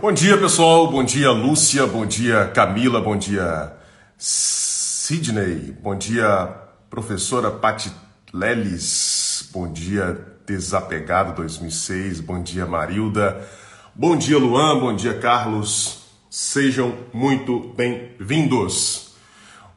[0.00, 0.90] Bom dia, pessoal.
[0.90, 1.86] Bom dia, Lúcia.
[1.86, 3.02] Bom dia, Camila.
[3.02, 3.70] Bom dia,
[4.16, 5.76] Sidney.
[5.82, 6.48] Bom dia,
[6.88, 7.92] professora Pati
[8.32, 9.46] Lelis.
[9.52, 12.20] Bom dia, Desapegado 2006.
[12.20, 13.46] Bom dia, Marilda.
[13.94, 14.80] Bom dia, Luan.
[14.80, 15.98] Bom dia, Carlos.
[16.30, 19.10] Sejam muito bem-vindos.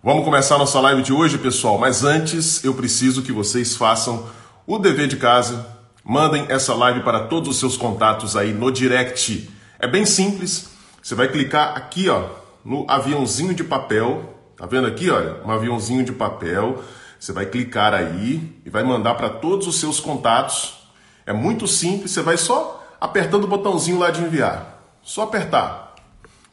[0.01, 1.77] Vamos começar nossa live de hoje, pessoal.
[1.77, 4.25] Mas antes, eu preciso que vocês façam
[4.65, 5.67] o dever de casa.
[6.01, 9.51] Mandem essa live para todos os seus contatos aí no direct
[9.83, 10.69] é bem simples.
[11.01, 12.29] Você vai clicar aqui, ó,
[12.63, 14.33] no aviãozinho de papel.
[14.55, 16.81] Tá vendo aqui, olha, um aviãozinho de papel.
[17.19, 20.87] Você vai clicar aí e vai mandar para todos os seus contatos.
[21.25, 24.81] É muito simples, você vai só apertando o botãozinho lá de enviar.
[25.01, 25.95] Só apertar.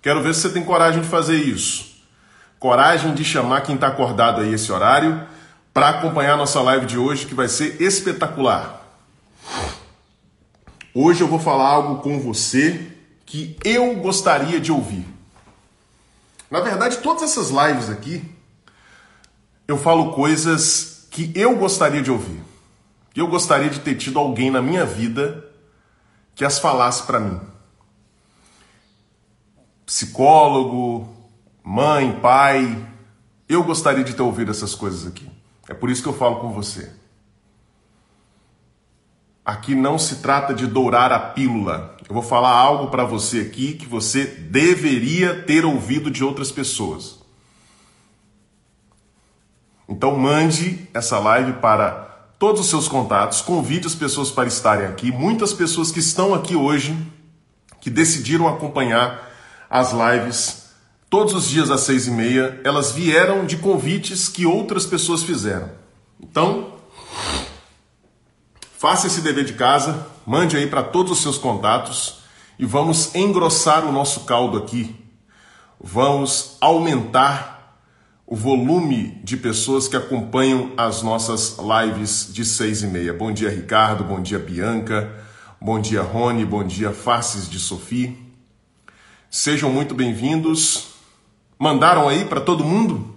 [0.02, 2.02] Quero ver se você tem coragem de fazer isso.
[2.58, 5.24] Coragem de chamar quem está acordado aí esse horário
[5.72, 8.84] para acompanhar nossa live de hoje que vai ser espetacular.
[10.92, 12.98] Hoje eu vou falar algo com você
[13.30, 15.06] que eu gostaria de ouvir.
[16.50, 18.28] Na verdade, todas essas lives aqui,
[19.68, 22.42] eu falo coisas que eu gostaria de ouvir.
[23.14, 25.48] Eu gostaria de ter tido alguém na minha vida
[26.34, 27.40] que as falasse para mim.
[29.86, 31.08] Psicólogo,
[31.62, 32.84] mãe, pai,
[33.48, 35.30] eu gostaria de ter ouvido essas coisas aqui.
[35.68, 36.92] É por isso que eu falo com você.
[39.44, 41.96] Aqui não se trata de dourar a pílula.
[42.10, 47.20] Eu vou falar algo para você aqui que você deveria ter ouvido de outras pessoas.
[49.88, 51.90] Então mande essa live para
[52.36, 55.12] todos os seus contatos, convide as pessoas para estarem aqui.
[55.12, 56.96] Muitas pessoas que estão aqui hoje,
[57.80, 59.30] que decidiram acompanhar
[59.70, 60.64] as lives
[61.08, 65.70] todos os dias às seis e meia, elas vieram de convites que outras pessoas fizeram.
[66.20, 66.69] Então,
[68.80, 72.20] Faça esse dever de casa, mande aí para todos os seus contatos
[72.58, 74.96] e vamos engrossar o nosso caldo aqui.
[75.78, 77.76] Vamos aumentar
[78.26, 83.12] o volume de pessoas que acompanham as nossas lives de seis e meia.
[83.12, 84.02] Bom dia, Ricardo.
[84.02, 85.12] Bom dia, Bianca.
[85.60, 86.46] Bom dia, Rony.
[86.46, 88.14] Bom dia, Faces de Sofia.
[89.28, 90.94] Sejam muito bem-vindos.
[91.58, 93.14] Mandaram aí para todo mundo?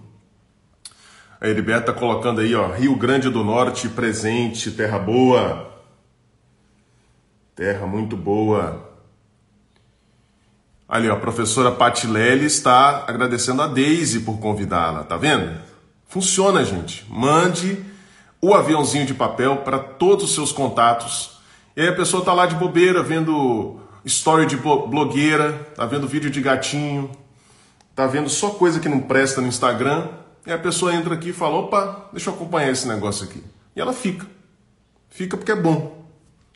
[1.40, 5.72] A Heriberto está colocando aí, ó, Rio Grande do Norte presente, terra boa.
[7.54, 8.90] Terra muito boa.
[10.88, 15.58] Ali, ó, a professora Patilelli está agradecendo a Daisy por convidá-la, tá vendo?
[16.08, 17.04] Funciona, gente.
[17.08, 17.84] Mande
[18.40, 21.38] o aviãozinho de papel para todos os seus contatos.
[21.76, 26.30] E aí a pessoa tá lá de bobeira, vendo story de blogueira, tá vendo vídeo
[26.30, 27.10] de gatinho,
[27.94, 30.08] tá vendo só coisa que não presta no Instagram
[30.46, 33.42] e a pessoa entra aqui e fala: opa, deixa eu acompanhar esse negócio aqui.
[33.74, 34.26] E ela fica.
[35.08, 36.06] Fica porque é bom.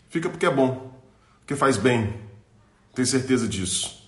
[0.09, 0.93] Fica porque é bom.
[1.41, 2.15] Porque faz bem.
[2.95, 3.99] Tenho certeza disso.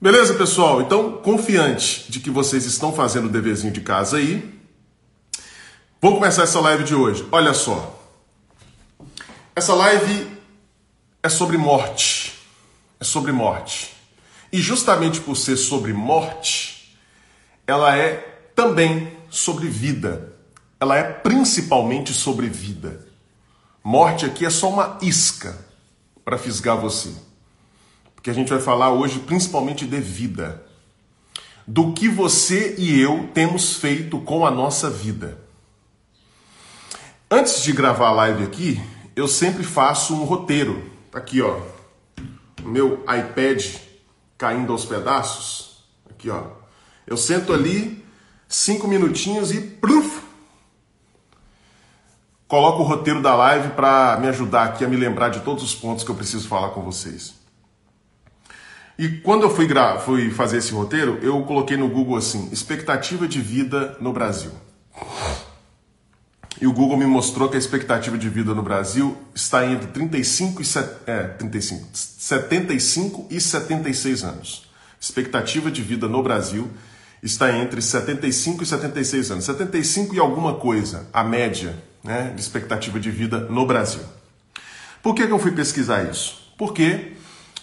[0.00, 0.80] Beleza, pessoal?
[0.80, 4.60] Então, confiante de que vocês estão fazendo o deverzinho de casa aí,
[6.00, 7.26] vamos começar essa live de hoje.
[7.32, 7.98] Olha só.
[9.56, 10.38] Essa live
[11.20, 12.38] é sobre morte.
[13.00, 13.92] É sobre morte.
[14.52, 16.96] E justamente por ser sobre morte,
[17.66, 18.27] ela é
[18.58, 20.32] também sobre vida.
[20.80, 23.06] Ela é principalmente sobre vida.
[23.84, 25.56] Morte aqui é só uma isca
[26.24, 27.14] para fisgar você.
[28.16, 30.66] Porque a gente vai falar hoje principalmente de vida.
[31.68, 35.38] Do que você e eu temos feito com a nossa vida.
[37.30, 38.82] Antes de gravar a live aqui,
[39.14, 40.90] eu sempre faço um roteiro.
[41.12, 41.60] Tá aqui, ó.
[42.64, 43.64] O meu iPad
[44.36, 45.84] caindo aos pedaços.
[46.10, 46.42] Aqui, ó.
[47.06, 47.97] Eu sento ali
[48.48, 50.22] cinco minutinhos e pluf,
[52.48, 55.74] coloco o roteiro da live para me ajudar aqui a me lembrar de todos os
[55.74, 57.34] pontos que eu preciso falar com vocês.
[58.98, 59.68] E quando eu fui,
[60.04, 64.50] fui fazer esse roteiro, eu coloquei no Google assim: expectativa de vida no Brasil.
[66.60, 70.60] E o Google me mostrou que a expectativa de vida no Brasil está entre 35
[70.60, 70.64] e,
[71.06, 74.68] é, 35, 75 e 76 anos.
[75.00, 76.68] Expectativa de vida no Brasil
[77.22, 79.44] está entre 75 e 76 anos.
[79.44, 84.02] 75 e alguma coisa, a média né, de expectativa de vida no Brasil.
[85.02, 86.52] Por que, que eu fui pesquisar isso?
[86.56, 87.12] Porque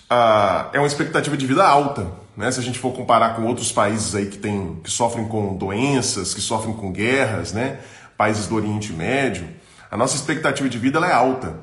[0.10, 2.12] ah, é uma expectativa de vida alta.
[2.36, 2.52] Né?
[2.52, 6.34] Se a gente for comparar com outros países aí que, tem, que sofrem com doenças,
[6.34, 7.80] que sofrem com guerras, né?
[8.18, 9.48] países do Oriente Médio,
[9.90, 11.60] a nossa expectativa de vida é alta.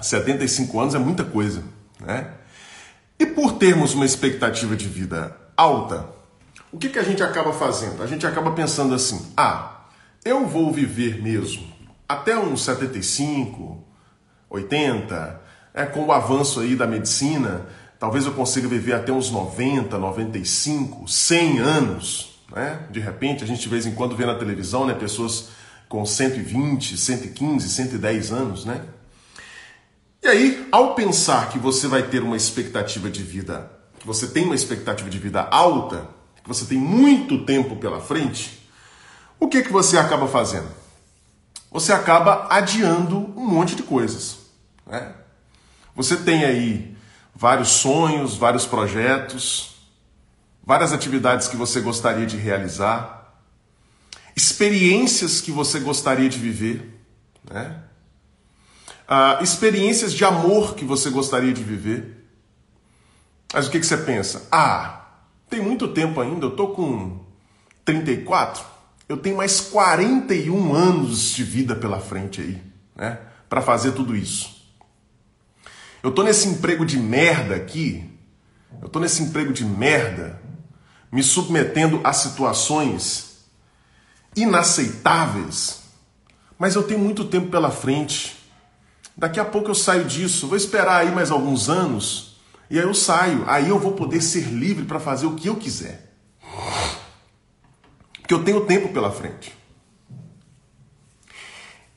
[0.00, 1.62] 75 anos é muita coisa.
[2.00, 2.26] Né?
[3.18, 6.06] E por termos uma expectativa de vida alta,
[6.72, 8.02] o que, que a gente acaba fazendo?
[8.02, 9.86] A gente acaba pensando assim: ah,
[10.24, 11.70] eu vou viver mesmo
[12.08, 13.84] até uns 75,
[14.48, 15.40] 80,
[15.72, 17.66] é, com o avanço aí da medicina,
[18.00, 22.40] Talvez eu consiga viver até uns 90, 95, 100 anos.
[22.50, 22.86] Né?
[22.90, 25.50] De repente, a gente de vez em quando vê na televisão né, pessoas
[25.86, 28.64] com 120, 115, 110 anos.
[28.64, 28.80] Né?
[30.22, 34.46] E aí, ao pensar que você vai ter uma expectativa de vida, que você tem
[34.46, 36.08] uma expectativa de vida alta,
[36.50, 38.68] você tem muito tempo pela frente,
[39.38, 40.68] o que, que você acaba fazendo?
[41.70, 44.38] Você acaba adiando um monte de coisas.
[44.84, 45.14] Né?
[45.94, 46.96] Você tem aí
[47.32, 49.76] vários sonhos, vários projetos,
[50.66, 53.32] várias atividades que você gostaria de realizar,
[54.34, 57.00] experiências que você gostaria de viver,
[57.48, 57.80] né?
[59.06, 62.28] Ah, experiências de amor que você gostaria de viver.
[63.52, 64.46] Mas o que, que você pensa?
[64.52, 64.99] Ah,
[65.50, 67.18] tem muito tempo ainda, eu tô com
[67.84, 68.64] 34,
[69.08, 72.62] eu tenho mais 41 anos de vida pela frente aí,
[72.94, 73.18] né?
[73.48, 74.60] Para fazer tudo isso.
[76.02, 78.08] Eu tô nesse emprego de merda aqui,
[78.80, 80.40] eu tô nesse emprego de merda,
[81.10, 83.44] me submetendo a situações
[84.36, 85.80] inaceitáveis,
[86.56, 88.38] mas eu tenho muito tempo pela frente.
[89.16, 92.29] Daqui a pouco eu saio disso, vou esperar aí mais alguns anos
[92.70, 93.44] e aí eu saio.
[93.48, 96.14] Aí eu vou poder ser livre para fazer o que eu quiser.
[98.20, 99.52] Porque eu tenho tempo pela frente.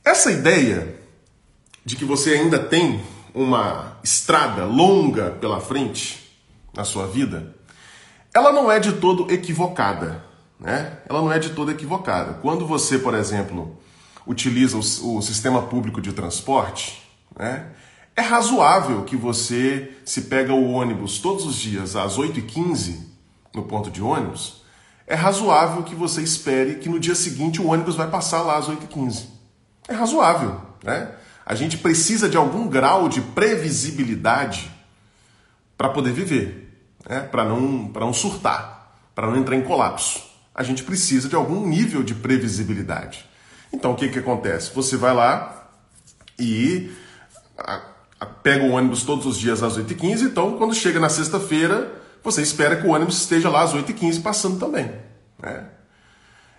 [0.04, 0.98] Essa ideia
[1.84, 3.00] de que você ainda tem
[3.32, 6.36] uma estrada longa pela frente
[6.74, 7.54] na sua vida,
[8.34, 10.24] ela não é de todo equivocada.
[10.58, 10.98] Né?
[11.08, 12.34] Ela não é de todo equivocada.
[12.34, 13.78] Quando você, por exemplo,
[14.26, 17.02] utiliza o, o sistema público de transporte,
[17.38, 17.70] né?
[18.16, 23.00] É razoável que você, se pega o ônibus todos os dias às 8h15
[23.52, 24.62] no ponto de ônibus,
[25.06, 28.68] é razoável que você espere que no dia seguinte o ônibus vai passar lá às
[28.68, 29.26] 8h15.
[29.88, 31.12] É razoável, né?
[31.44, 34.70] A gente precisa de algum grau de previsibilidade
[35.76, 37.20] para poder viver, né?
[37.20, 40.22] para não, não surtar, para não entrar em colapso.
[40.54, 43.28] A gente precisa de algum nível de previsibilidade.
[43.72, 44.72] Então o que, que acontece?
[44.74, 45.68] Você vai lá
[46.38, 46.90] e
[48.26, 51.92] pega o ônibus todos os dias às 8h15, então quando chega na sexta-feira,
[52.22, 54.90] você espera que o ônibus esteja lá às 8h15 passando também.
[55.40, 55.66] Né?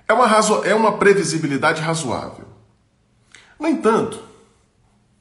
[0.08, 0.64] É, uma razo...
[0.64, 2.48] é uma previsibilidade razoável.
[3.60, 4.20] No entanto,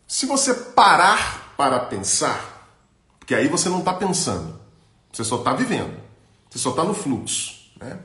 [0.06, 2.68] se você parar para pensar,
[3.18, 4.58] porque aí você não está pensando,
[5.12, 5.94] você só está vivendo,
[6.50, 7.70] você só está no fluxo.
[7.80, 7.98] Né?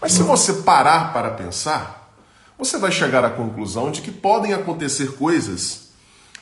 [0.00, 2.14] Mas se você parar para pensar,
[2.56, 5.81] você vai chegar à conclusão de que podem acontecer coisas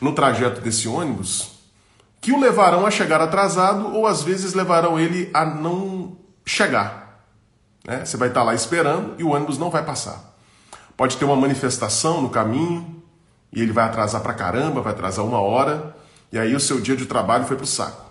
[0.00, 1.60] no trajeto desse ônibus
[2.20, 7.24] que o levarão a chegar atrasado ou às vezes levarão ele a não chegar.
[7.86, 8.04] Né?
[8.04, 10.36] Você vai estar lá esperando e o ônibus não vai passar.
[10.96, 13.00] Pode ter uma manifestação no caminho,
[13.52, 15.96] e ele vai atrasar pra caramba, vai atrasar uma hora,
[16.30, 18.04] e aí o seu dia de trabalho foi pro saco.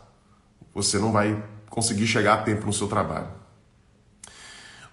[0.74, 3.28] Você não vai conseguir chegar a tempo no seu trabalho.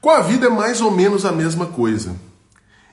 [0.00, 2.14] Com a vida é mais ou menos a mesma coisa.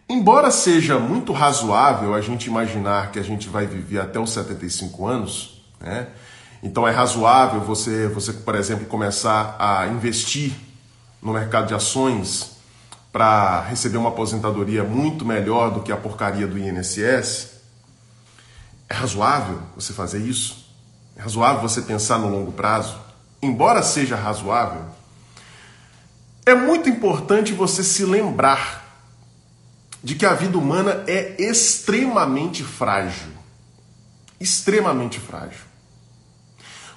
[0.07, 5.07] Embora seja muito razoável a gente imaginar que a gente vai viver até os 75
[5.07, 6.07] anos, né?
[6.61, 10.53] Então é razoável você, você, por exemplo, começar a investir
[11.21, 12.51] no mercado de ações
[13.11, 17.54] para receber uma aposentadoria muito melhor do que a porcaria do INSS?
[18.89, 20.69] É razoável você fazer isso?
[21.16, 22.97] É razoável você pensar no longo prazo?
[23.42, 24.83] Embora seja razoável,
[26.45, 28.82] é muito importante você se lembrar
[30.04, 33.31] de que a vida humana é extremamente frágil.
[34.40, 35.62] Extremamente frágil.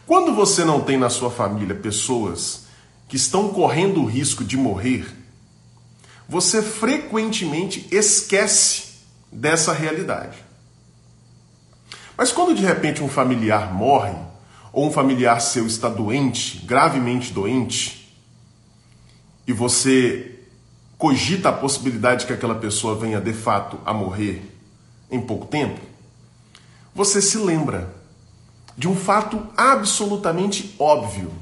[0.07, 2.67] Quando você não tem na sua família pessoas
[3.09, 5.07] que estão correndo o risco de morrer
[6.29, 8.97] você frequentemente esquece
[9.31, 10.39] dessa realidade.
[12.17, 14.15] Mas quando de repente um familiar morre,
[14.73, 18.15] ou um familiar seu está doente, gravemente doente,
[19.47, 20.36] e você
[20.99, 24.43] cogita a possibilidade de que aquela pessoa venha de fato a morrer
[25.11, 25.81] em pouco tempo,
[26.95, 27.95] você se lembra
[28.77, 31.33] de um fato absolutamente óbvio.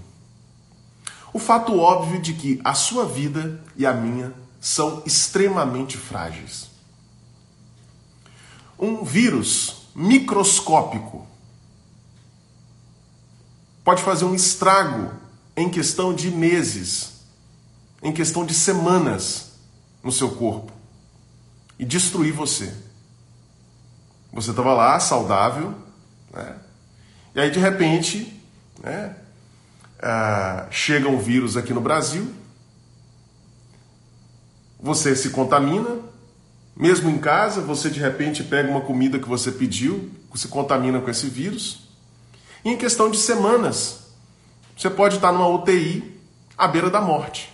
[1.32, 6.70] O fato óbvio de que a sua vida e a minha são extremamente frágeis.
[8.78, 11.26] Um vírus microscópico
[13.84, 15.12] pode fazer um estrago
[15.56, 17.12] em questão de meses,
[18.02, 19.43] em questão de semanas
[20.04, 20.70] no seu corpo
[21.78, 22.72] e destruir você.
[24.32, 25.74] Você estava lá saudável,
[26.32, 26.56] né?
[27.34, 28.40] e aí de repente
[28.82, 29.16] né,
[29.98, 32.44] uh, chega um vírus aqui no Brasil
[34.84, 35.96] você se contamina,
[36.76, 41.08] mesmo em casa, você de repente pega uma comida que você pediu, se contamina com
[41.08, 41.88] esse vírus,
[42.62, 44.02] e em questão de semanas,
[44.76, 46.20] Você pode estar numa UTI
[46.58, 47.53] à beira da morte.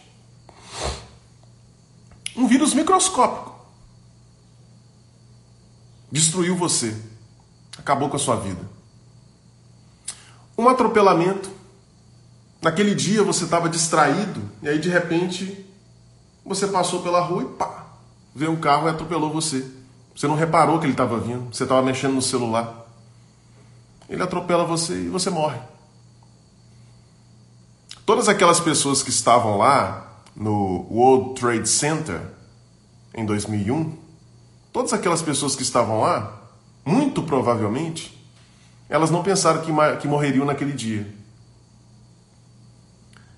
[2.40, 3.54] Um vírus microscópico
[6.11, 6.97] destruiu você,
[7.76, 8.62] acabou com a sua vida.
[10.56, 11.50] Um atropelamento.
[12.62, 15.66] Naquele dia você estava distraído e aí de repente
[16.42, 17.87] você passou pela rua e pá,
[18.35, 19.70] veio um carro e atropelou você.
[20.16, 22.87] Você não reparou que ele estava vindo, você estava mexendo no celular.
[24.09, 25.59] Ele atropela você e você morre.
[28.06, 30.10] Todas aquelas pessoas que estavam lá
[30.40, 32.23] no World Trade Center
[33.12, 33.94] em 2001,
[34.73, 36.49] todas aquelas pessoas que estavam lá,
[36.82, 38.18] muito provavelmente,
[38.88, 39.70] elas não pensaram que,
[40.00, 41.06] que morreriam naquele dia.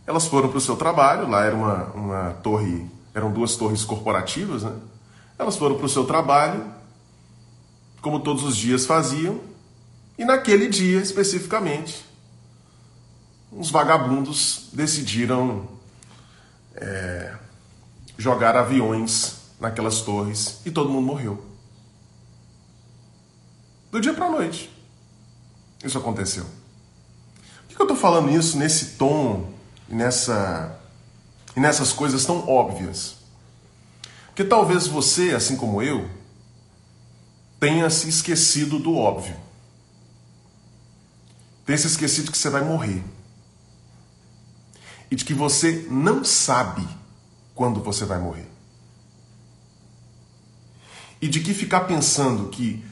[0.07, 4.63] Elas foram para o seu trabalho, lá era uma, uma torre, eram duas torres corporativas,
[4.63, 4.73] né?
[5.37, 6.65] Elas foram para o seu trabalho,
[8.01, 9.41] como todos os dias faziam,
[10.17, 12.05] e naquele dia especificamente,
[13.51, 15.72] os vagabundos decidiram
[16.83, 17.33] é,
[18.19, 21.45] jogar aviões naquelas torres e todo mundo morreu.
[23.91, 24.71] Do dia para a noite.
[25.85, 26.45] Isso aconteceu.
[27.69, 29.53] Por que eu estou falando isso nesse tom
[29.89, 30.79] e, nessa,
[31.57, 33.17] e nessas coisas tão óbvias?
[34.27, 36.09] Porque talvez você, assim como eu,
[37.61, 39.37] tenha se esquecido do óbvio.
[41.65, 43.03] Tenha se esquecido que você vai morrer.
[45.13, 46.89] E de que você não sabe
[47.55, 48.49] quando você vai morrer.
[51.21, 52.83] E de que ficar pensando que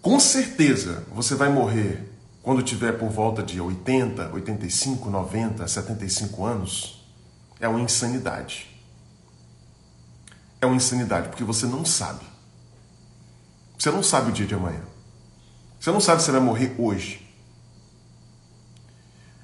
[0.00, 2.08] com certeza você vai morrer
[2.40, 7.04] quando tiver por volta de 80, 85, 90, 75 anos,
[7.58, 8.70] é uma insanidade.
[10.60, 12.24] É uma insanidade, porque você não sabe.
[13.76, 14.82] Você não sabe o dia de amanhã.
[15.80, 17.28] Você não sabe se vai morrer hoje.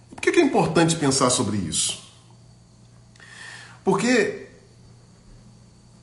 [0.08, 2.01] Por que é importante pensar sobre isso?
[3.84, 4.48] Porque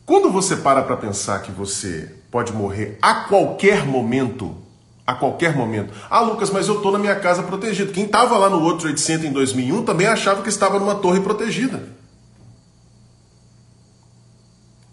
[0.06, 4.58] quando você para para pensar que você pode morrer a qualquer momento,
[5.06, 5.94] a qualquer momento.
[6.10, 7.92] Ah, Lucas, mas eu estou na minha casa protegido.
[7.92, 12.00] Quem estava lá no Trade Center em 2001 também achava que estava numa torre protegida.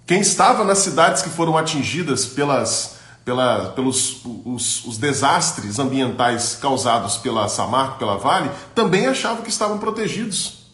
[0.07, 7.16] Quem estava nas cidades que foram atingidas pelas, pela, pelos os, os desastres ambientais causados
[7.16, 10.65] pela Samarco, pela Vale, também achavam que estavam protegidos.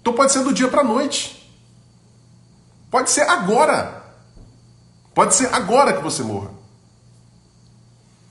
[0.00, 1.40] Então pode ser do dia para a noite.
[2.90, 4.02] Pode ser agora.
[5.14, 6.50] Pode ser agora que você morra.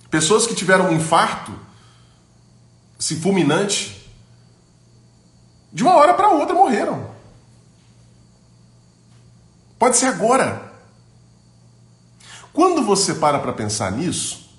[0.09, 1.57] Pessoas que tiveram um infarto,
[2.97, 4.09] se fulminante,
[5.71, 7.13] de uma hora para outra morreram.
[9.77, 10.73] Pode ser agora.
[12.51, 14.49] Quando você para para pensar nisso,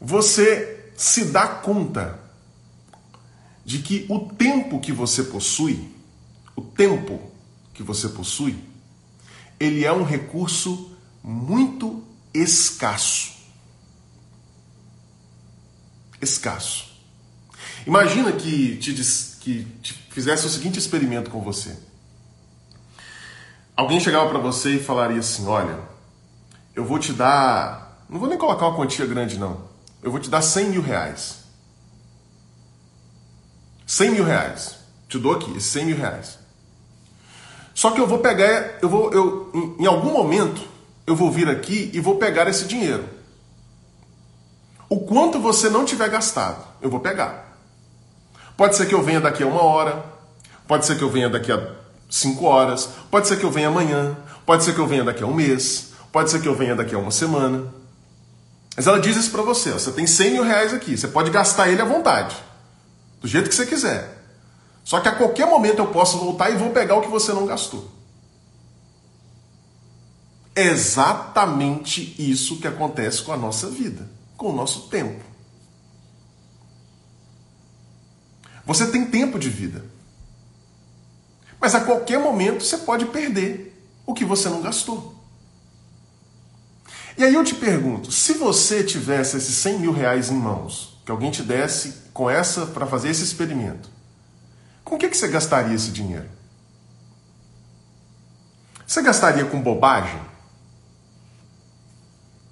[0.00, 2.19] você se dá conta
[3.70, 5.88] de que o tempo que você possui,
[6.56, 7.20] o tempo
[7.72, 8.58] que você possui,
[9.60, 10.90] ele é um recurso
[11.22, 12.02] muito
[12.34, 13.38] escasso
[16.20, 16.90] escasso.
[17.86, 18.92] Imagina que te,
[19.40, 21.78] que te fizesse o seguinte experimento com você.
[23.74, 25.78] Alguém chegava para você e falaria assim: Olha,
[26.74, 28.04] eu vou te dar.
[28.08, 29.62] Não vou nem colocar uma quantia grande, não.
[30.02, 31.39] Eu vou te dar 100 mil reais.
[33.90, 34.76] 100 mil reais.
[35.08, 36.38] Te dou aqui, esses 100 mil reais.
[37.74, 40.60] Só que eu vou pegar, eu vou, eu, em, algum momento,
[41.04, 43.04] eu vou vir aqui e vou pegar esse dinheiro.
[44.88, 47.58] O quanto você não tiver gastado, eu vou pegar.
[48.56, 50.04] Pode ser que eu venha daqui a uma hora,
[50.68, 51.72] pode ser que eu venha daqui a
[52.08, 54.16] cinco horas, pode ser que eu venha amanhã,
[54.46, 56.94] pode ser que eu venha daqui a um mês, pode ser que eu venha daqui
[56.94, 57.64] a uma semana.
[58.76, 61.30] Mas ela diz isso para você: ó, você tem 100 mil reais aqui, você pode
[61.30, 62.36] gastar ele à vontade,
[63.20, 64.18] do jeito que você quiser.
[64.84, 67.46] Só que a qualquer momento eu posso voltar e vou pegar o que você não
[67.46, 67.90] gastou.
[70.54, 75.22] É exatamente isso que acontece com a nossa vida com o nosso tempo.
[78.64, 79.84] Você tem tempo de vida.
[81.60, 85.14] Mas a qualquer momento você pode perder o que você não gastou.
[87.18, 91.10] E aí eu te pergunto, se você tivesse esses 100 mil reais em mãos, que
[91.10, 93.88] alguém te desse com essa para fazer esse experimento,
[94.84, 96.28] com o que, que você gastaria esse dinheiro?
[98.86, 100.20] Você gastaria com bobagem?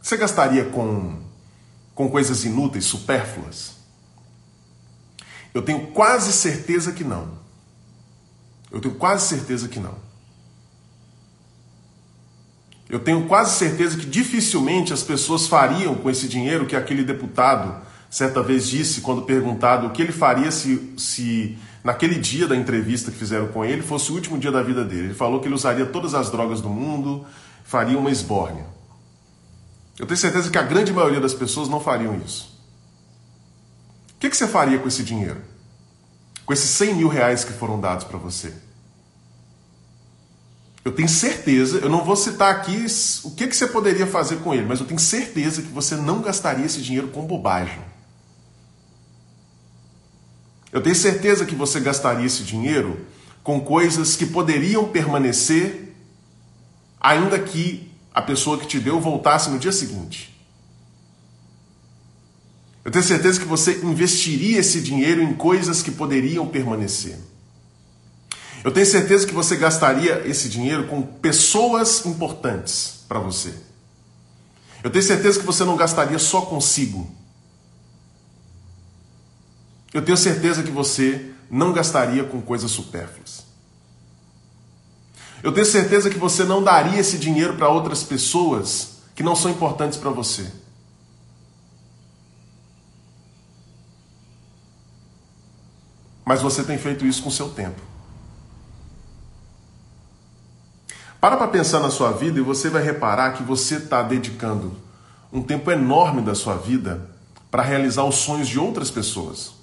[0.00, 1.26] Você gastaria com
[1.98, 3.72] com coisas inúteis, supérfluas?
[5.52, 7.36] Eu tenho quase certeza que não.
[8.70, 9.96] Eu tenho quase certeza que não.
[12.88, 17.84] Eu tenho quase certeza que dificilmente as pessoas fariam com esse dinheiro que aquele deputado
[18.10, 23.10] certa vez disse, quando perguntado o que ele faria se, se naquele dia da entrevista
[23.10, 25.08] que fizeram com ele fosse o último dia da vida dele.
[25.08, 27.26] Ele falou que ele usaria todas as drogas do mundo,
[27.64, 28.66] faria uma esbórnia.
[29.98, 32.56] Eu tenho certeza que a grande maioria das pessoas não fariam isso.
[34.14, 35.40] O que, que você faria com esse dinheiro?
[36.46, 38.52] Com esses 100 mil reais que foram dados para você?
[40.84, 42.86] Eu tenho certeza, eu não vou citar aqui
[43.24, 46.22] o que, que você poderia fazer com ele, mas eu tenho certeza que você não
[46.22, 47.78] gastaria esse dinheiro com bobagem.
[50.72, 53.06] Eu tenho certeza que você gastaria esse dinheiro
[53.42, 55.94] com coisas que poderiam permanecer,
[57.00, 60.36] ainda que a pessoa que te deu voltasse no dia seguinte.
[62.84, 67.18] Eu tenho certeza que você investiria esse dinheiro em coisas que poderiam permanecer.
[68.64, 73.54] Eu tenho certeza que você gastaria esse dinheiro com pessoas importantes para você.
[74.82, 77.10] Eu tenho certeza que você não gastaria só consigo.
[79.92, 83.46] Eu tenho certeza que você não gastaria com coisas supérfluas.
[85.42, 89.50] Eu tenho certeza que você não daria esse dinheiro para outras pessoas que não são
[89.50, 90.50] importantes para você.
[96.24, 97.80] Mas você tem feito isso com seu tempo.
[101.20, 104.76] Para para pensar na sua vida e você vai reparar que você está dedicando
[105.32, 107.10] um tempo enorme da sua vida
[107.50, 109.57] para realizar os sonhos de outras pessoas.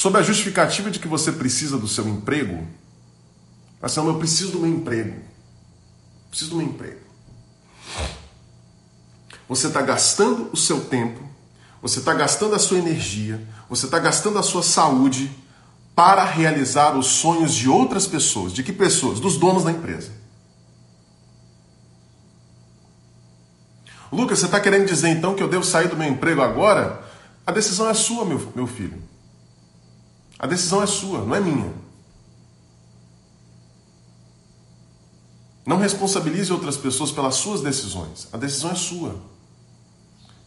[0.00, 2.66] Sob a justificativa de que você precisa do seu emprego,
[3.82, 5.20] assim, eu preciso do meu emprego.
[6.30, 7.00] Preciso do meu emprego.
[9.46, 11.22] Você está gastando o seu tempo,
[11.82, 15.30] você está gastando a sua energia, você está gastando a sua saúde
[15.94, 18.54] para realizar os sonhos de outras pessoas.
[18.54, 19.20] De que pessoas?
[19.20, 20.12] Dos donos da empresa.
[24.10, 27.04] Lucas, você está querendo dizer então que eu devo sair do meu emprego agora?
[27.46, 29.09] A decisão é sua, meu, meu filho.
[30.40, 31.70] A decisão é sua, não é minha.
[35.66, 38.26] Não responsabilize outras pessoas pelas suas decisões.
[38.32, 39.20] A decisão é sua.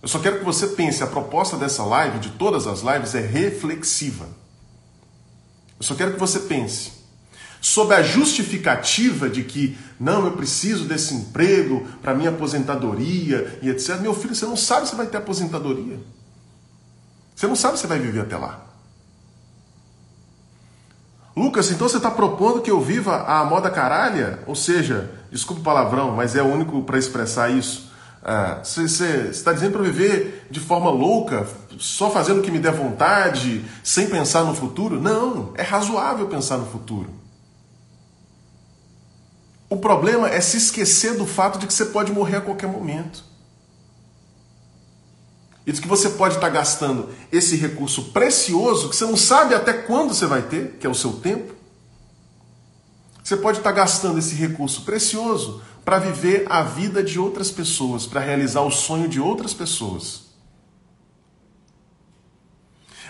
[0.01, 3.21] Eu só quero que você pense: a proposta dessa live, de todas as lives, é
[3.21, 4.27] reflexiva.
[5.79, 7.03] Eu só quero que você pense.
[7.61, 13.99] Sob a justificativa de que, não, eu preciso desse emprego para minha aposentadoria e etc.
[14.01, 15.99] Meu filho, você não sabe se vai ter aposentadoria.
[17.35, 18.72] Você não sabe se vai viver até lá.
[21.35, 24.39] Lucas, então você está propondo que eu viva a moda caralha?
[24.45, 27.91] Ou seja, desculpa o palavrão, mas é o único para expressar isso.
[28.23, 31.45] Ah, você está dizendo para viver de forma louca,
[31.77, 35.01] só fazendo o que me der vontade, sem pensar no futuro?
[35.01, 37.09] Não, é razoável pensar no futuro.
[39.69, 43.23] O problema é se esquecer do fato de que você pode morrer a qualquer momento.
[45.65, 49.73] E de que você pode estar gastando esse recurso precioso que você não sabe até
[49.73, 51.53] quando você vai ter, que é o seu tempo.
[53.23, 58.19] Você pode estar gastando esse recurso precioso para viver a vida de outras pessoas, para
[58.19, 60.23] realizar o sonho de outras pessoas.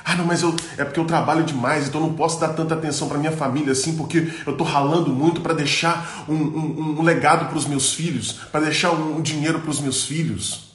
[0.06, 2.74] Ah, não, mas eu, é porque eu trabalho demais, então eu não posso dar tanta
[2.74, 7.02] atenção para minha família assim, porque eu estou ralando muito para deixar um, um, um
[7.04, 10.73] legado para os meus filhos, para deixar um dinheiro para os meus filhos.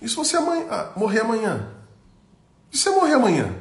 [0.00, 1.68] E se você amanhã, ah, morrer amanhã?
[2.72, 3.54] E se você morrer amanhã?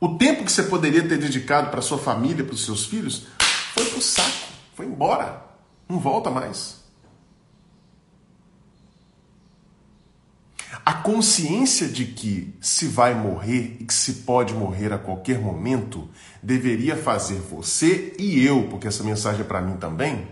[0.00, 3.26] O tempo que você poderia ter dedicado para sua família, para os seus filhos,
[3.74, 5.44] foi pro saco, foi embora,
[5.88, 6.78] não volta mais.
[10.84, 16.08] A consciência de que se vai morrer e que se pode morrer a qualquer momento
[16.42, 20.26] deveria fazer você e eu, porque essa mensagem é para mim também,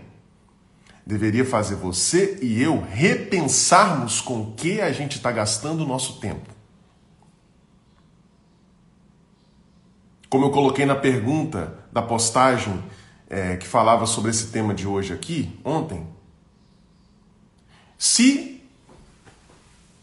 [1.07, 6.19] deveria fazer você e eu repensarmos com o que a gente está gastando o nosso
[6.19, 6.53] tempo.
[10.29, 12.83] Como eu coloquei na pergunta da postagem
[13.29, 16.05] é, que falava sobre esse tema de hoje aqui, ontem,
[17.97, 18.61] se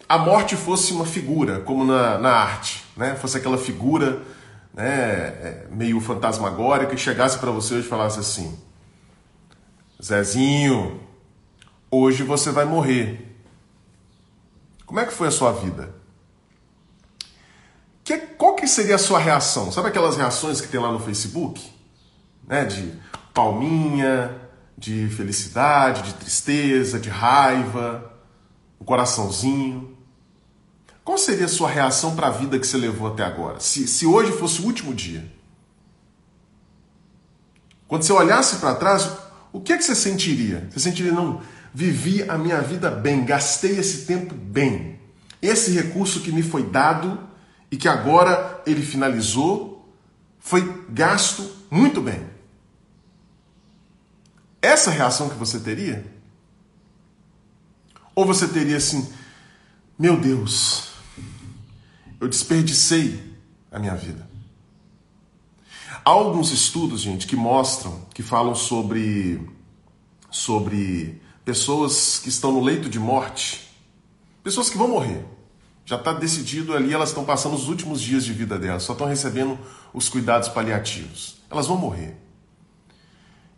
[0.08, 3.14] a morte fosse uma figura, como na, na arte, né?
[3.14, 4.22] fosse aquela figura
[4.72, 8.58] né, é, meio fantasmagórica e chegasse para você hoje e falasse assim:
[10.04, 11.00] Zezinho,
[11.90, 13.34] hoje você vai morrer.
[14.84, 15.94] Como é que foi a sua vida?
[18.02, 19.72] Que, qual que seria a sua reação?
[19.72, 21.72] Sabe aquelas reações que tem lá no Facebook?
[22.46, 22.66] Né?
[22.66, 22.92] De
[23.32, 24.38] palminha,
[24.76, 28.12] de felicidade, de tristeza, de raiva,
[28.78, 29.96] o coraçãozinho.
[31.02, 33.58] Qual seria a sua reação para a vida que você levou até agora?
[33.58, 35.32] Se, se hoje fosse o último dia.
[37.88, 39.23] Quando você olhasse para trás,
[39.54, 40.68] o que é que você sentiria?
[40.72, 41.40] Você sentiria, não,
[41.72, 44.98] vivi a minha vida bem, gastei esse tempo bem.
[45.40, 47.20] Esse recurso que me foi dado
[47.70, 49.88] e que agora ele finalizou,
[50.40, 52.26] foi gasto muito bem.
[54.60, 56.04] Essa reação que você teria?
[58.12, 59.08] Ou você teria assim,
[59.96, 60.88] meu Deus,
[62.20, 63.38] eu desperdicei
[63.70, 64.28] a minha vida.
[66.04, 69.40] Há alguns estudos, gente, que mostram, que falam sobre,
[70.30, 73.72] sobre pessoas que estão no leito de morte,
[74.42, 75.24] pessoas que vão morrer.
[75.86, 79.06] Já está decidido ali, elas estão passando os últimos dias de vida delas, só estão
[79.06, 79.58] recebendo
[79.94, 81.36] os cuidados paliativos.
[81.50, 82.16] Elas vão morrer.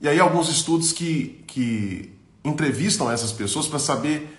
[0.01, 2.13] E aí alguns estudos que, que
[2.45, 4.39] entrevistam essas pessoas para saber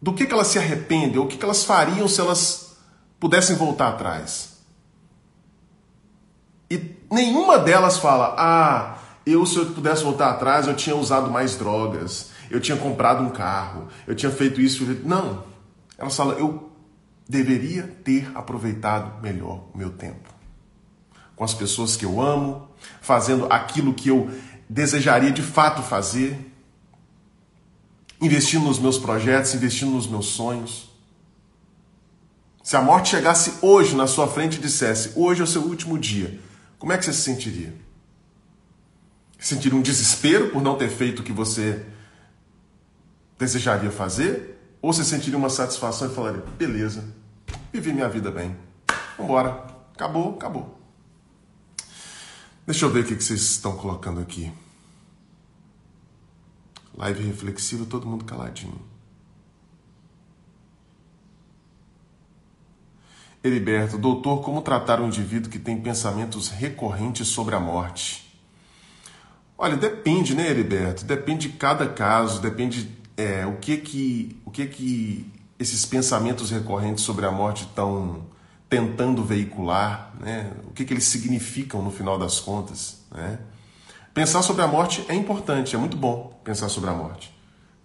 [0.00, 2.74] do que, que elas se arrependem, ou o que, que elas fariam se elas
[3.20, 4.51] pudessem voltar atrás.
[6.72, 11.54] E nenhuma delas fala: ah, eu se eu pudesse voltar atrás, eu tinha usado mais
[11.54, 14.82] drogas, eu tinha comprado um carro, eu tinha feito isso.
[15.04, 15.44] Não.
[15.98, 16.72] Elas falam: eu
[17.28, 20.30] deveria ter aproveitado melhor o meu tempo.
[21.36, 22.66] Com as pessoas que eu amo,
[23.02, 24.30] fazendo aquilo que eu
[24.66, 26.50] desejaria de fato fazer,
[28.18, 30.90] investindo nos meus projetos, investindo nos meus sonhos.
[32.62, 35.98] Se a morte chegasse hoje na sua frente e dissesse: hoje é o seu último
[35.98, 36.40] dia
[36.82, 37.72] como é que você se sentiria?
[39.38, 41.86] Sentiria um desespero por não ter feito o que você
[43.38, 44.58] desejaria fazer?
[44.82, 47.04] Ou você sentiria uma satisfação e falaria: beleza,
[47.72, 48.56] vivi minha vida bem,
[49.16, 49.64] vambora,
[49.94, 50.76] acabou, acabou.
[52.66, 54.52] Deixa eu ver o que vocês estão colocando aqui.
[56.96, 58.91] Live reflexiva, todo mundo caladinho.
[63.44, 68.32] Heriberto, doutor, como tratar um indivíduo que tem pensamentos recorrentes sobre a morte?
[69.58, 71.04] Olha, depende, né, Heriberto?
[71.04, 77.02] Depende de cada caso, depende é, o que que o que que esses pensamentos recorrentes
[77.02, 78.26] sobre a morte estão
[78.68, 80.52] tentando veicular, né?
[80.64, 83.38] O que que eles significam no final das contas, né?
[84.14, 87.34] Pensar sobre a morte é importante, é muito bom pensar sobre a morte,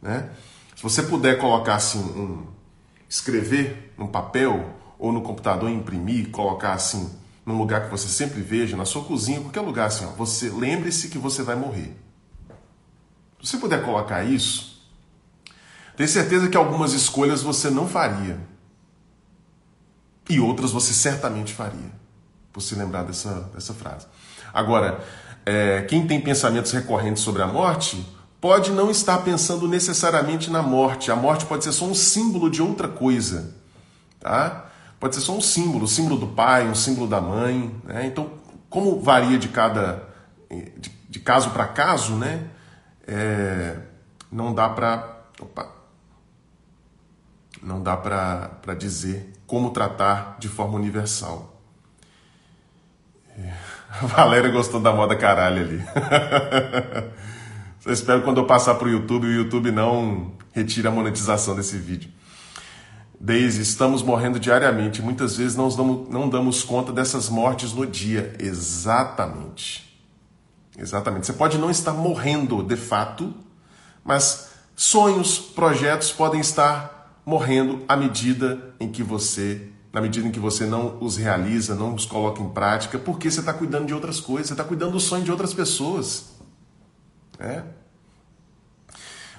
[0.01, 0.29] né?
[0.75, 2.45] Se você puder colocar assim, um,
[3.09, 7.09] escrever num papel ou no computador imprimir, colocar assim
[7.47, 11.07] num lugar que você sempre veja, na sua cozinha, qualquer lugar assim, ó, você lembre-se
[11.07, 11.95] que você vai morrer.
[13.41, 14.85] Se você puder colocar isso,
[15.95, 18.37] tenho certeza que algumas escolhas você não faria.
[20.29, 21.91] E outras você certamente faria.
[22.51, 24.07] Por se lembrar dessa, dessa frase.
[24.53, 25.01] Agora,
[25.45, 28.05] é, quem tem pensamentos recorrentes sobre a morte
[28.41, 31.11] pode não estar pensando necessariamente na morte.
[31.11, 33.55] A morte pode ser só um símbolo de outra coisa.
[34.19, 34.66] Tá?
[34.99, 37.75] Pode ser só um símbolo, o símbolo do pai, um símbolo da mãe.
[37.83, 38.07] Né?
[38.07, 38.31] Então,
[38.69, 40.07] como varia de cada
[40.49, 42.47] de, de caso para caso, né?
[43.05, 43.77] É,
[44.31, 45.17] não dá para
[47.61, 51.61] não dá para dizer como tratar de forma universal.
[53.37, 53.53] É,
[54.01, 55.83] a Valéria gostou da moda caralho ali.
[57.85, 61.77] Eu espero quando eu passar para o YouTube, o YouTube não retire a monetização desse
[61.77, 62.11] vídeo.
[63.19, 65.01] Daisy, estamos morrendo diariamente.
[65.01, 68.35] Muitas vezes não damos, não damos conta dessas mortes no dia.
[68.39, 69.87] Exatamente.
[70.77, 71.25] Exatamente.
[71.25, 73.33] Você pode não estar morrendo de fato,
[74.03, 80.39] mas sonhos, projetos podem estar morrendo à medida em que você, na medida em que
[80.39, 84.19] você não os realiza, não os coloca em prática, porque você está cuidando de outras
[84.19, 86.37] coisas, você está cuidando do sonho de outras pessoas.
[87.39, 87.63] É?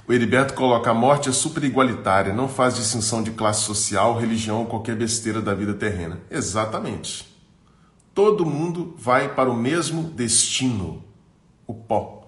[0.09, 4.61] O Heriberto coloca: a morte é super igualitária, não faz distinção de classe social, religião
[4.61, 6.19] ou qualquer besteira da vida terrena.
[6.31, 7.29] Exatamente.
[8.15, 11.05] Todo mundo vai para o mesmo destino,
[11.67, 12.27] o pó.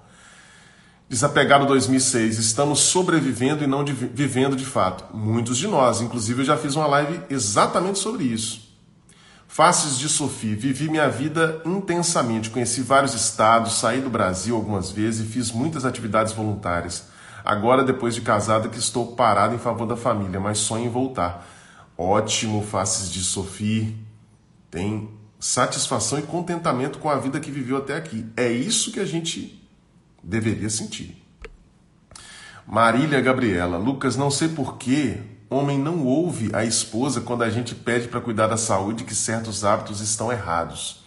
[1.09, 5.17] Desapegado 2006, estamos sobrevivendo e não de, vivendo de fato.
[5.17, 8.71] Muitos de nós, inclusive eu já fiz uma live exatamente sobre isso.
[9.49, 15.27] Faces de Sofia, vivi minha vida intensamente, conheci vários estados, saí do Brasil algumas vezes
[15.27, 17.11] e fiz muitas atividades voluntárias.
[17.45, 21.47] Agora, depois de casada, que estou parado em favor da família, mas sonho em voltar.
[21.97, 23.93] Ótimo, faces de Sofia.
[24.71, 28.27] Tem satisfação e contentamento com a vida que viveu até aqui.
[28.37, 29.69] É isso que a gente
[30.23, 31.21] deveria sentir.
[32.67, 38.07] Marília Gabriela, Lucas, não sei porquê, homem não ouve a esposa quando a gente pede
[38.07, 41.03] para cuidar da saúde que certos hábitos estão errados.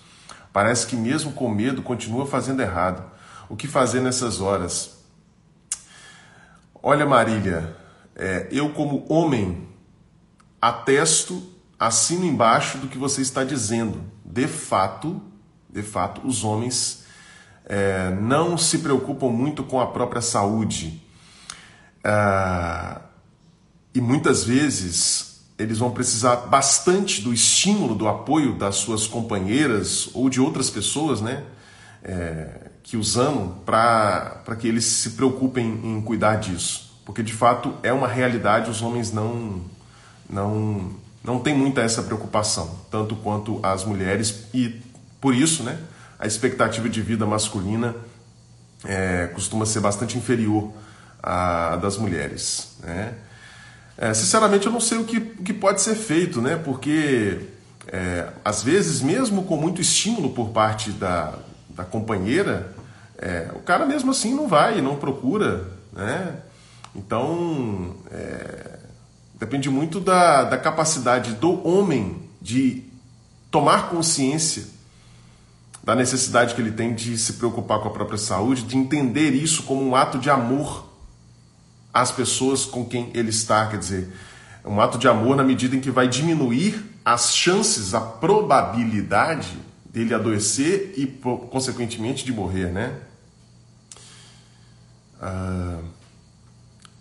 [0.51, 3.03] Parece que mesmo com medo continua fazendo errado.
[3.47, 4.92] O que fazer nessas horas?
[6.85, 7.77] Olha, Marília,
[8.13, 9.69] é, eu como homem
[10.61, 11.41] atesto,
[11.79, 14.03] assino embaixo do que você está dizendo.
[14.25, 15.21] De fato,
[15.69, 17.05] de fato, os homens
[17.65, 21.01] é, não se preocupam muito com a própria saúde.
[22.03, 22.99] Ah,
[23.95, 30.29] e muitas vezes eles vão precisar bastante do estímulo, do apoio das suas companheiras ou
[30.29, 31.45] de outras pessoas, né?
[32.03, 36.93] É, que os amam para que eles se preocupem em cuidar disso.
[37.05, 39.61] Porque de fato é uma realidade, os homens não,
[40.29, 40.91] não,
[41.23, 44.81] não têm muita essa preocupação, tanto quanto as mulheres, e
[45.19, 45.79] por isso né,
[46.19, 47.95] a expectativa de vida masculina
[48.85, 50.71] é, costuma ser bastante inferior
[51.21, 52.77] à das mulheres.
[52.81, 53.13] Né?
[53.97, 56.57] É, sinceramente, eu não sei o que, o que pode ser feito, né?
[56.57, 57.39] porque
[57.87, 61.33] é, às vezes, mesmo com muito estímulo por parte da,
[61.75, 62.73] da companheira,
[63.17, 66.35] é, o cara mesmo assim não vai, não procura, né?
[66.95, 68.79] Então, é,
[69.39, 72.83] depende muito da, da capacidade do homem de
[73.49, 74.65] tomar consciência
[75.83, 79.63] da necessidade que ele tem de se preocupar com a própria saúde, de entender isso
[79.63, 80.89] como um ato de amor
[81.93, 84.09] às pessoas com quem ele está, quer dizer,
[84.65, 89.57] um ato de amor na medida em que vai diminuir as chances, a probabilidade
[89.93, 92.99] dele adoecer e, consequentemente, de morrer, né?
[95.21, 95.79] Ah,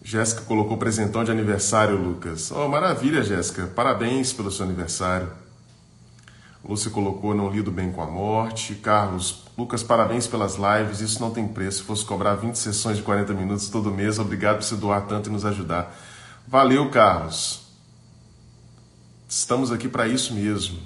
[0.05, 2.50] Jéssica colocou presentão de aniversário, Lucas.
[2.50, 3.66] Oh, maravilha, Jéssica.
[3.66, 5.31] Parabéns pelo seu aniversário.
[6.64, 8.74] Lúcia colocou não lido bem com a morte.
[8.74, 11.00] Carlos, Lucas, parabéns pelas lives.
[11.00, 11.78] Isso não tem preço.
[11.78, 15.28] Se fosse cobrar 20 sessões de 40 minutos todo mês, obrigado por você doar tanto
[15.28, 15.96] e nos ajudar.
[16.46, 17.62] Valeu, Carlos.
[19.28, 20.78] Estamos aqui para isso mesmo.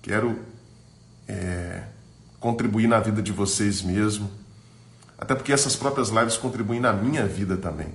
[0.00, 0.38] Quero
[1.32, 1.82] é,
[2.38, 4.30] contribuir na vida de vocês mesmo.
[5.18, 7.88] Até porque essas próprias lives contribuem na minha vida também.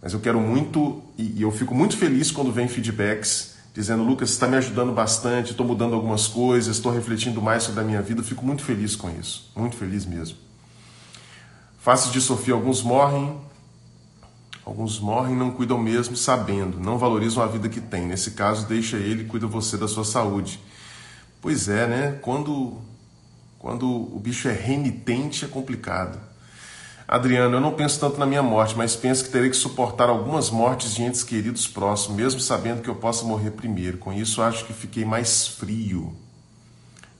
[0.00, 4.46] Mas eu quero muito, e eu fico muito feliz quando vem feedbacks dizendo: Lucas, está
[4.46, 8.20] me ajudando bastante, estou mudando algumas coisas, estou refletindo mais sobre a minha vida.
[8.20, 10.36] Eu fico muito feliz com isso, muito feliz mesmo.
[11.80, 13.36] Faces de Sofia: alguns morrem,
[14.64, 18.06] alguns morrem não cuidam mesmo sabendo, não valorizam a vida que tem.
[18.06, 20.60] Nesse caso, deixa ele, cuida você da sua saúde.
[21.44, 22.18] Pois é, né?
[22.22, 22.78] Quando,
[23.58, 26.18] quando o bicho é renitente, é complicado.
[27.06, 30.48] Adriano, eu não penso tanto na minha morte, mas penso que terei que suportar algumas
[30.48, 33.98] mortes de entes queridos próximos, mesmo sabendo que eu possa morrer primeiro.
[33.98, 36.16] Com isso, acho que fiquei mais frio.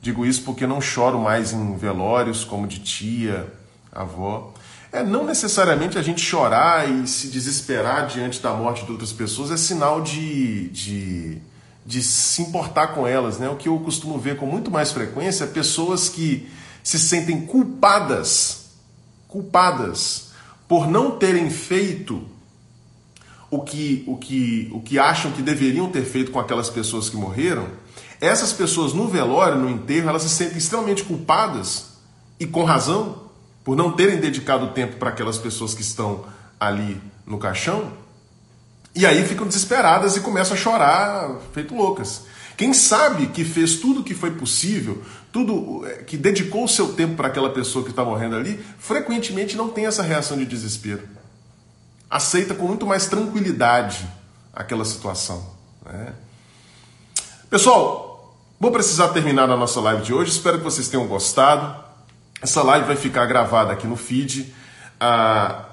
[0.01, 3.47] Digo isso porque não choro mais em velórios como de tia,
[3.93, 4.55] avó.
[4.91, 9.51] É, não necessariamente a gente chorar e se desesperar diante da morte de outras pessoas
[9.51, 11.43] é sinal de, de,
[11.87, 13.39] de se importar com elas.
[13.39, 13.49] Né?
[13.49, 16.49] O que eu costumo ver com muito mais frequência é pessoas que
[16.83, 18.65] se sentem culpadas
[19.35, 20.29] culpadas
[20.69, 22.23] por não terem feito
[23.51, 27.17] o que, o que, o que acham que deveriam ter feito com aquelas pessoas que
[27.17, 27.67] morreram,
[28.21, 31.95] essas pessoas no velório, no enterro, elas se sentem extremamente culpadas
[32.39, 33.25] e com razão
[33.65, 36.25] por não terem dedicado tempo para aquelas pessoas que estão
[36.61, 37.93] ali no caixão.
[38.95, 42.23] E aí ficam desesperadas e começam a chorar, feito loucas.
[42.57, 45.03] Quem sabe que fez tudo o que foi possível,
[45.33, 49.57] tudo é, que dedicou o seu tempo para aquela pessoa que está morrendo ali, frequentemente
[49.57, 51.03] não tem essa reação de desespero.
[52.09, 54.09] Aceita com muito mais tranquilidade
[54.53, 55.45] aquela situação.
[55.85, 56.13] Né?
[57.51, 60.31] Pessoal, vou precisar terminar a nossa live de hoje.
[60.31, 61.83] Espero que vocês tenham gostado.
[62.41, 64.55] Essa live vai ficar gravada aqui no feed.
[65.01, 65.65] Ah,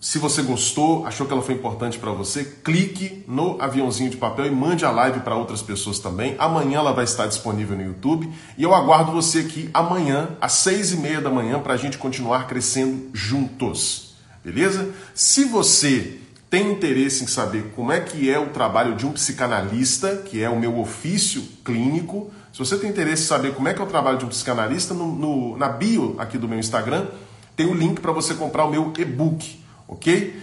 [0.00, 4.46] se você gostou, achou que ela foi importante para você, clique no aviãozinho de papel
[4.46, 6.34] e mande a live para outras pessoas também.
[6.38, 10.90] Amanhã ela vai estar disponível no YouTube e eu aguardo você aqui amanhã às seis
[10.92, 14.90] e meia da manhã para a gente continuar crescendo juntos, beleza?
[15.14, 20.16] Se você tem interesse em saber como é que é o trabalho de um psicanalista,
[20.16, 23.82] que é o meu ofício clínico, se você tem interesse em saber como é que
[23.82, 27.06] é o trabalho de um psicanalista, no, no na bio aqui do meu Instagram
[27.54, 29.59] tem o link para você comprar o meu e-book
[29.90, 30.40] ok?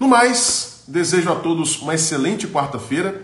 [0.00, 3.22] No mais, desejo a todos uma excelente quarta-feira.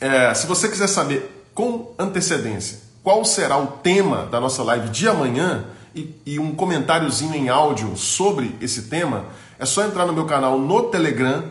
[0.00, 5.08] É, se você quiser saber com antecedência qual será o tema da nossa live de
[5.08, 9.24] amanhã e, e um comentáriozinho em áudio sobre esse tema,
[9.58, 11.44] é só entrar no meu canal no Telegram,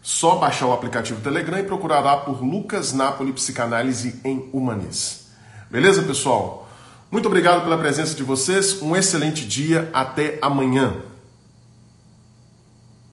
[0.00, 5.26] só baixar o aplicativo Telegram e procurar lá por Lucas Napoli Psicanálise em Humanis.
[5.70, 6.68] Beleza, pessoal?
[7.10, 10.94] Muito obrigado pela presença de vocês, um excelente dia, até amanhã.